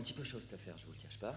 un 0.00 0.02
petit 0.02 0.14
peu 0.14 0.24
chaud 0.24 0.40
cette 0.40 0.54
affaire, 0.54 0.78
je 0.78 0.86
vous 0.86 0.92
le 0.92 0.98
cache 0.98 1.18
pas. 1.18 1.36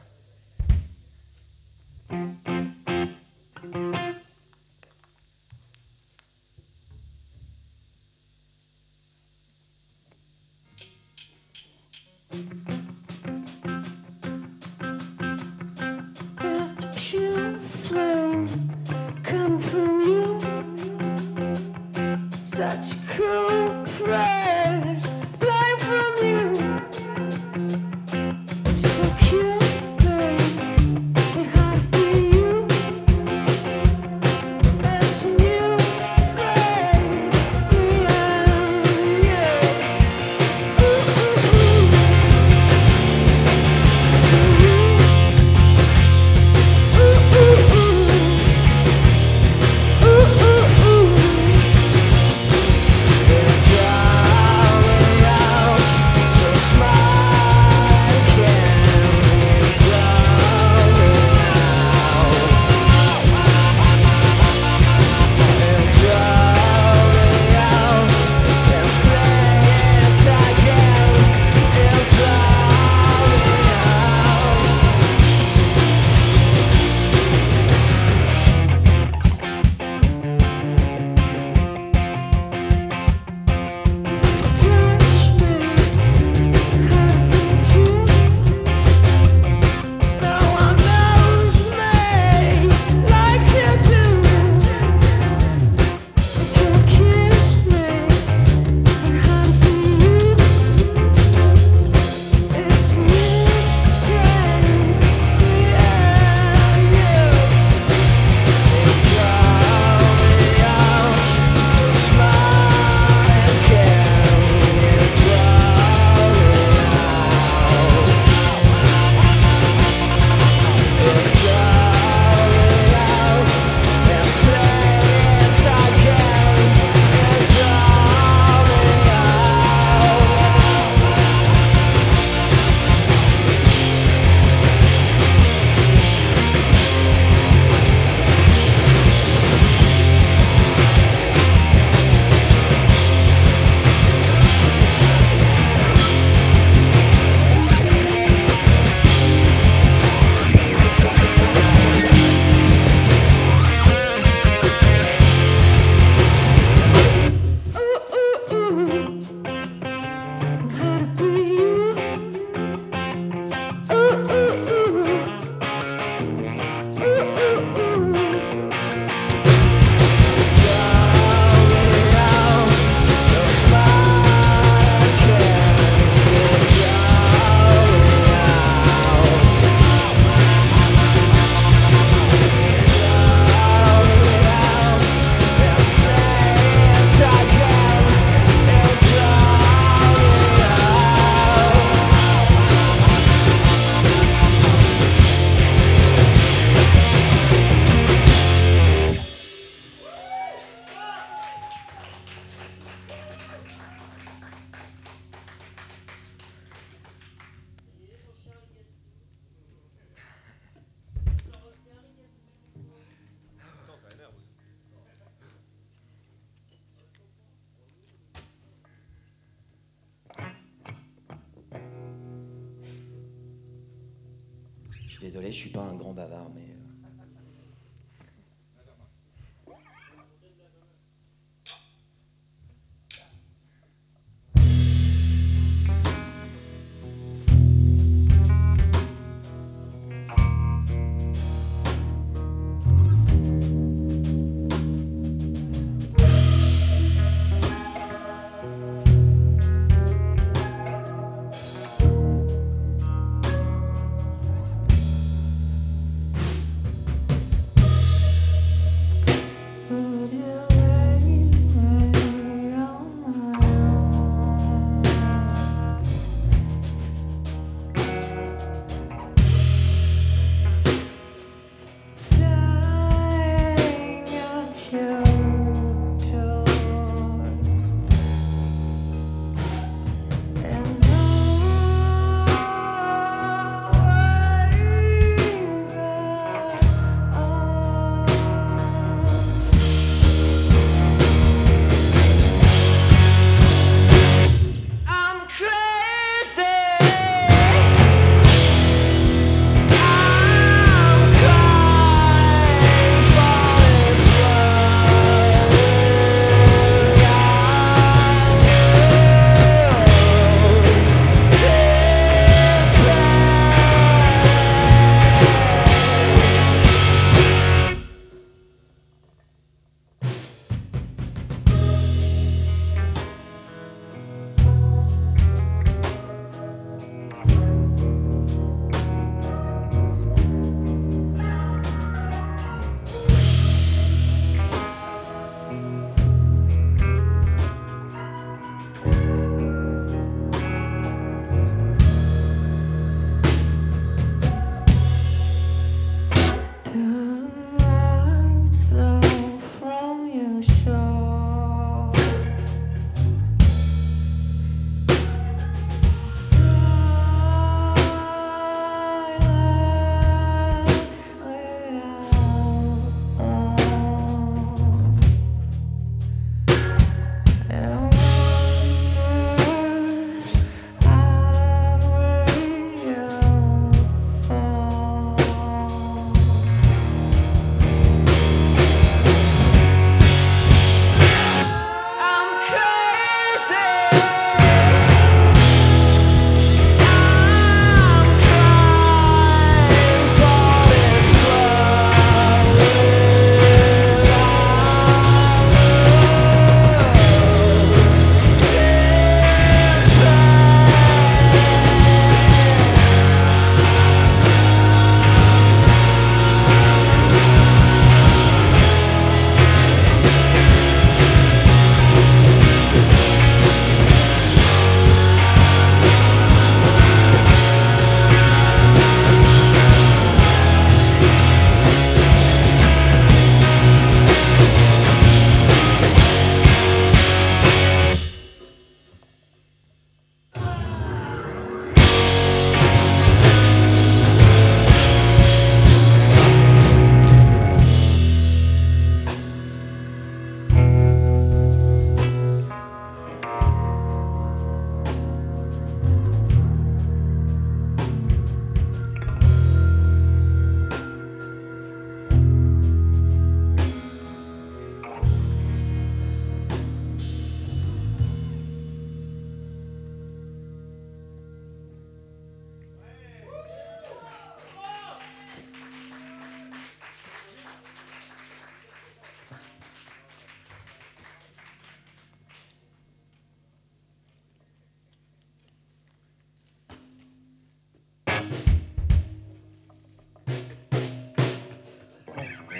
Je 225.07 225.11
suis 225.11 225.21
désolé, 225.21 225.51
je 225.51 225.57
suis 225.57 225.69
pas 225.69 225.81
un 225.81 225.95
grand 225.95 226.13
bavard, 226.13 226.49
mais. 226.55 226.61
Euh, 226.61 226.82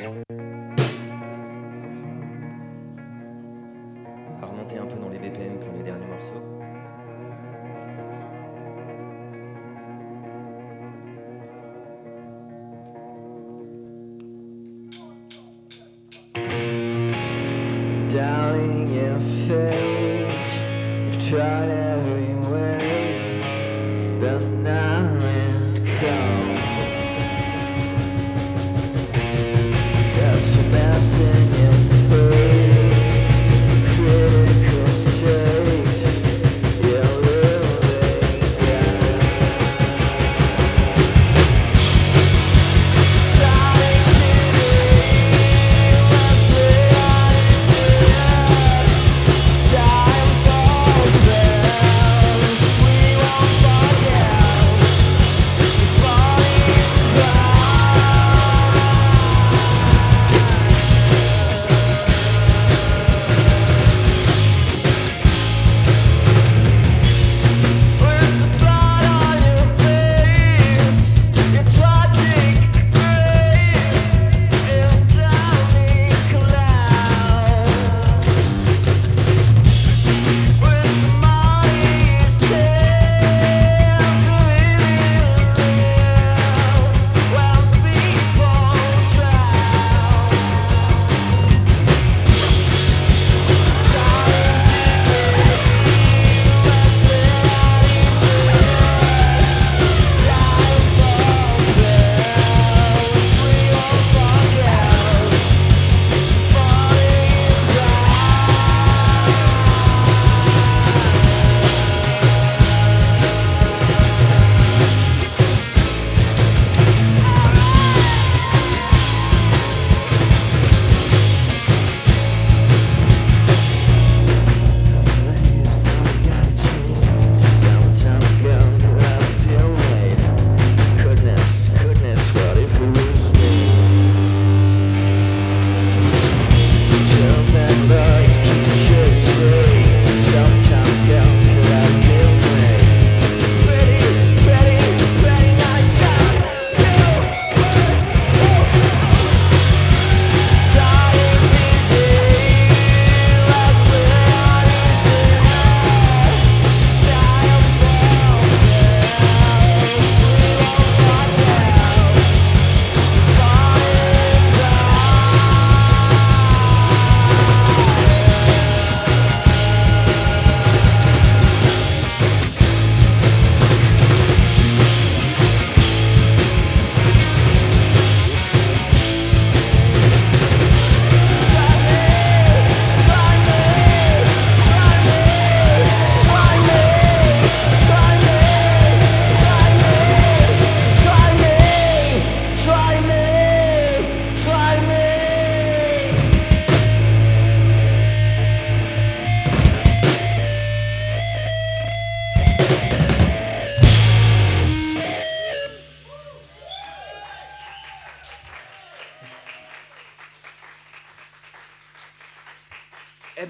On 0.05 0.11
va 4.41 4.47
remonter 4.47 4.77
un 4.77 4.85
peu 4.85 4.97
dans 4.99 5.09
les 5.09 5.17
BPM 5.17 5.59
pour 5.59 5.73
les 5.77 5.83
derniers 5.83 6.07
morceaux. 6.07 6.53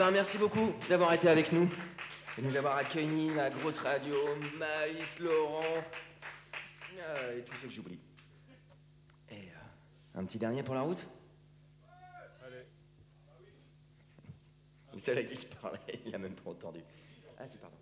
Ben, 0.04 0.12
merci 0.12 0.38
beaucoup 0.38 0.74
d'avoir 0.90 1.14
été 1.14 1.30
avec 1.30 1.54
nous. 1.54 1.70
Et 2.38 2.42
de 2.42 2.48
nous 2.48 2.56
avoir 2.58 2.76
accueillis, 2.76 3.30
la 3.36 3.50
grosse 3.50 3.80
radio, 3.80 4.16
Maïs, 4.58 5.20
Laurent, 5.20 5.64
euh, 7.00 7.40
et 7.40 7.44
tous 7.44 7.56
ceux 7.56 7.68
que 7.68 7.74
j'oublie. 7.74 8.00
Et 9.30 9.36
euh, 9.36 10.20
un 10.20 10.26
petit 10.26 10.38
dernier 10.38 10.62
pour 10.62 10.76
la 10.76 10.82
route? 10.82 11.08
Le 14.94 15.00
seul 15.00 15.20
à 15.20 15.24
qui 15.24 15.36
je 15.36 15.48
parlais, 15.56 15.80
il 16.06 16.14
a 16.14 16.18
même 16.18 16.36
pas 16.36 16.50
entendu. 16.50 16.82
Ah 17.40 17.48
si, 17.48 17.58
pardon. 17.58 17.78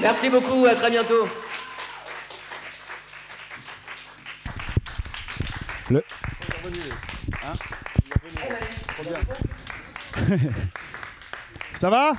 Merci 0.00 0.28
beaucoup, 0.28 0.66
à 0.66 0.74
très 0.74 0.90
bientôt. 0.90 1.26
Le... 5.90 6.02
Ça 11.74 11.90
va? 11.90 12.12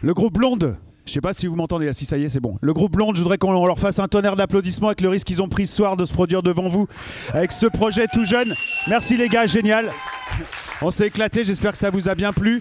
Le 0.00 0.14
groupe 0.14 0.34
Blonde. 0.34 0.78
Je 1.06 1.12
sais 1.12 1.20
pas 1.20 1.32
si 1.32 1.46
vous 1.46 1.56
m'entendez, 1.56 1.88
ah, 1.88 1.92
si 1.92 2.04
ça 2.04 2.16
y 2.16 2.24
est, 2.24 2.28
c'est 2.28 2.40
bon. 2.40 2.58
Le 2.60 2.72
groupe 2.72 2.92
Blonde, 2.92 3.16
je 3.16 3.22
voudrais 3.22 3.38
qu'on 3.38 3.66
leur 3.66 3.78
fasse 3.78 3.98
un 3.98 4.08
tonnerre 4.08 4.36
d'applaudissements 4.36 4.88
avec 4.88 5.00
le 5.00 5.08
risque 5.08 5.26
qu'ils 5.26 5.42
ont 5.42 5.48
pris 5.48 5.66
ce 5.66 5.76
soir 5.76 5.96
de 5.96 6.04
se 6.04 6.12
produire 6.12 6.42
devant 6.42 6.68
vous 6.68 6.86
avec 7.32 7.52
ce 7.52 7.66
projet 7.66 8.06
tout 8.12 8.24
jeune. 8.24 8.54
Merci 8.88 9.16
les 9.16 9.28
gars, 9.28 9.46
génial. 9.46 9.90
On 10.80 10.90
s'est 10.90 11.08
éclaté, 11.08 11.44
j'espère 11.44 11.72
que 11.72 11.78
ça 11.78 11.90
vous 11.90 12.08
a 12.08 12.14
bien 12.14 12.32
plu. 12.32 12.60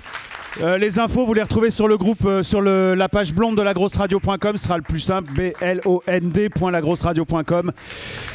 Euh, 0.59 0.77
les 0.77 0.99
infos, 0.99 1.25
vous 1.25 1.33
les 1.33 1.41
retrouvez 1.43 1.69
sur 1.69 1.87
le 1.87 1.97
groupe, 1.97 2.25
euh, 2.25 2.43
sur 2.43 2.59
le- 2.61 2.93
la 2.93 3.07
page 3.07 3.33
blonde 3.33 3.55
de 3.55 3.61
lagrosseradio.com, 3.61 4.57
ce 4.57 4.63
sera 4.65 4.75
le 4.77 4.83
plus 4.83 4.99
simple, 4.99 5.31
b-l-o-n-d.lagrosseradio.com. 5.33 7.71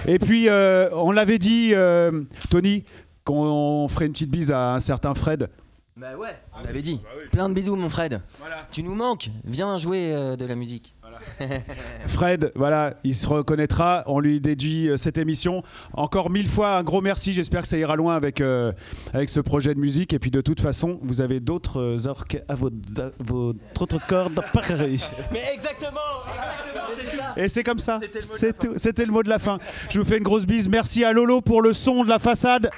Et 0.07 0.19
puis, 0.19 0.49
euh, 0.49 0.89
on 0.95 1.13
l'avait 1.13 1.39
dit, 1.39 1.75
Tony, 2.51 2.85
qu'on 3.25 3.87
ferait 3.89 4.07
une 4.07 4.13
petite 4.13 4.31
bise 4.31 4.51
à 4.51 4.75
un 4.75 4.81
certain 4.81 5.15
Fred. 5.15 5.49
Bah 5.97 6.17
ouais, 6.19 6.37
on 6.59 6.63
l'avait 6.65 6.83
dit. 6.83 7.01
Plein 7.33 7.49
de 7.49 7.55
bisous, 7.55 7.77
mon 7.77 7.89
Fred. 7.89 8.21
Tu 8.71 8.83
nous 8.83 8.95
manques. 8.95 9.31
Viens 9.45 9.77
jouer 9.77 10.13
de 10.39 10.47
la 10.47 10.55
musique. 10.55 10.95
Fred, 12.07 12.53
voilà, 12.55 12.95
il 13.05 13.15
se 13.15 13.27
reconnaîtra. 13.27 14.05
On 14.07 14.21
lui 14.21 14.41
dédie 14.41 14.89
euh, 14.89 14.97
cette 14.97 15.19
émission. 15.19 15.63
Encore 15.93 16.31
mille 16.31 16.49
fois, 16.49 16.77
un 16.77 16.83
gros 16.83 17.01
merci. 17.01 17.33
J'espère 17.33 17.63
que 17.63 17.69
ça 17.69 17.77
ira 17.77 17.97
loin 17.97 18.17
avec, 18.17 18.41
euh, 18.41 18.73
avec 19.13 19.31
ce 19.31 19.41
projet 19.41 19.75
de 19.75 19.81
musique. 19.81 20.13
Et 20.13 20.19
puis, 20.19 20.31
de 20.31 20.41
toute 20.41 20.61
façon, 20.61 20.99
vous 21.03 21.21
avez 21.21 21.41
d'autres 21.41 21.81
euh, 21.81 22.09
orques 22.09 22.39
à 22.49 22.55
votre, 22.55 22.77
votre 23.19 23.83
autre 23.83 24.07
cordes. 24.07 24.41
Mais 25.33 25.43
exactement, 25.55 26.01
c'est 26.97 27.17
ça. 27.17 27.35
Et 27.37 27.49
c'est 27.49 27.65
comme 27.65 27.79
ça. 27.79 28.01
C'était 28.01 28.15
le 28.15 28.23
mot 28.23 28.23
de 28.23 28.39
C'est 28.39 28.59
tout. 28.59 28.73
C'était 28.77 29.07
le 29.07 29.13
mot 29.13 29.23
de 29.23 29.29
la 29.29 29.39
fin. 29.39 29.59
Je 29.91 29.99
vous 29.99 30.05
fais 30.05 30.19
une 30.19 30.25
grosse 30.25 30.47
bise. 30.47 30.69
Merci 30.69 31.05
à 31.05 31.13
Lolo 31.13 31.41
pour 31.41 31.63
le 31.63 31.73
son 31.73 32.05
de 32.05 32.09
la 32.09 32.19
façade. 32.19 32.71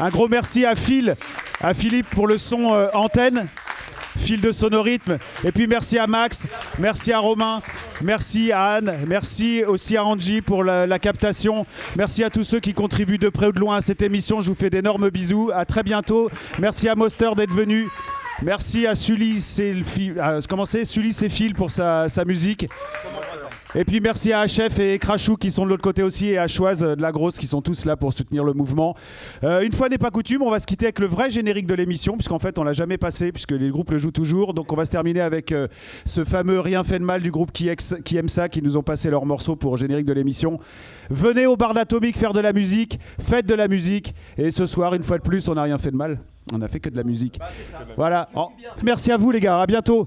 Un 0.00 0.10
gros 0.10 0.28
merci 0.28 0.64
à 0.64 0.76
Phil, 0.76 1.16
à 1.60 1.74
Philippe 1.74 2.08
pour 2.10 2.28
le 2.28 2.38
son 2.38 2.72
euh, 2.72 2.88
antenne. 2.94 3.48
Fil 4.18 4.40
de 4.40 4.52
sonorythme. 4.52 5.18
Et 5.44 5.52
puis 5.52 5.66
merci 5.66 5.98
à 5.98 6.06
Max, 6.06 6.46
merci 6.78 7.12
à 7.12 7.18
Romain, 7.18 7.62
merci 8.02 8.52
à 8.52 8.64
Anne, 8.74 8.98
merci 9.06 9.64
aussi 9.64 9.96
à 9.96 10.04
Angie 10.04 10.42
pour 10.42 10.64
la, 10.64 10.98
captation. 10.98 11.64
Merci 11.96 12.24
à 12.24 12.30
tous 12.30 12.42
ceux 12.44 12.60
qui 12.60 12.74
contribuent 12.74 13.18
de 13.18 13.28
près 13.28 13.46
ou 13.46 13.52
de 13.52 13.60
loin 13.60 13.76
à 13.76 13.80
cette 13.80 14.02
émission. 14.02 14.40
Je 14.40 14.48
vous 14.48 14.56
fais 14.56 14.70
d'énormes 14.70 15.10
bisous. 15.10 15.50
À 15.54 15.64
très 15.64 15.82
bientôt. 15.82 16.28
Merci 16.58 16.88
à 16.88 16.94
Moster 16.94 17.30
d'être 17.36 17.52
venu. 17.54 17.88
Merci 18.42 18.86
à 18.86 18.94
Sully, 18.94 19.40
c'est 19.40 19.74
à- 20.20 20.38
comment 20.48 20.64
c'est? 20.64 20.84
Sully 20.84 21.12
c'est 21.12 21.28
Phil 21.28 21.54
pour 21.54 21.70
sa 21.70 22.06
musique. 22.26 22.68
Et 23.74 23.84
puis 23.84 24.00
merci 24.00 24.32
à 24.32 24.46
HF 24.46 24.78
et 24.78 24.98
Crachou 24.98 25.36
qui 25.36 25.50
sont 25.50 25.64
de 25.66 25.68
l'autre 25.70 25.82
côté 25.82 26.02
aussi 26.02 26.28
et 26.30 26.38
à 26.38 26.46
Choise 26.48 26.82
euh, 26.82 26.96
de 26.96 27.02
la 27.02 27.12
Grosse 27.12 27.38
qui 27.38 27.46
sont 27.46 27.60
tous 27.60 27.84
là 27.84 27.96
pour 27.98 28.14
soutenir 28.14 28.42
le 28.42 28.54
mouvement. 28.54 28.94
Euh, 29.44 29.60
une 29.60 29.72
fois 29.72 29.90
n'est 29.90 29.98
pas 29.98 30.10
coutume, 30.10 30.40
on 30.40 30.50
va 30.50 30.58
se 30.58 30.66
quitter 30.66 30.86
avec 30.86 30.98
le 31.00 31.06
vrai 31.06 31.28
générique 31.28 31.66
de 31.66 31.74
l'émission 31.74 32.14
puisqu'en 32.16 32.38
fait 32.38 32.58
on 32.58 32.64
l'a 32.64 32.72
jamais 32.72 32.96
passé 32.96 33.30
puisque 33.30 33.50
les 33.52 33.68
groupes 33.68 33.90
le 33.90 33.98
jouent 33.98 34.10
toujours. 34.10 34.54
Donc 34.54 34.72
on 34.72 34.76
va 34.76 34.86
se 34.86 34.90
terminer 34.90 35.20
avec 35.20 35.52
euh, 35.52 35.68
ce 36.06 36.24
fameux 36.24 36.60
Rien 36.60 36.82
fait 36.82 36.98
de 36.98 37.04
mal 37.04 37.20
du 37.20 37.30
groupe 37.30 37.52
qui, 37.52 37.68
ex- 37.68 37.94
qui 38.06 38.16
aime 38.16 38.28
ça, 38.30 38.48
qui 38.48 38.62
nous 38.62 38.78
ont 38.78 38.82
passé 38.82 39.10
leur 39.10 39.26
morceau 39.26 39.54
pour 39.54 39.76
générique 39.76 40.06
de 40.06 40.14
l'émission. 40.14 40.58
Venez 41.10 41.44
au 41.44 41.56
bar 41.58 41.74
d'Atomique 41.74 42.16
faire 42.16 42.32
de 42.32 42.40
la 42.40 42.54
musique, 42.54 42.98
faites 43.20 43.46
de 43.46 43.54
la 43.54 43.68
musique 43.68 44.14
et 44.38 44.50
ce 44.50 44.64
soir 44.64 44.94
une 44.94 45.02
fois 45.02 45.18
de 45.18 45.22
plus 45.22 45.46
on 45.46 45.54
n'a 45.54 45.62
rien 45.64 45.76
fait 45.76 45.90
de 45.90 45.96
mal. 45.96 46.20
On 46.54 46.62
a 46.62 46.68
fait 46.68 46.80
que 46.80 46.88
de 46.88 46.96
la 46.96 47.04
musique. 47.04 47.38
Voilà. 47.98 48.30
Oh, 48.34 48.48
merci 48.82 49.12
à 49.12 49.18
vous 49.18 49.30
les 49.30 49.40
gars, 49.40 49.60
à 49.60 49.66
bientôt. 49.66 50.06